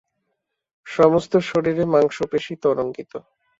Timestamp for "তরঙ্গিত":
2.63-3.13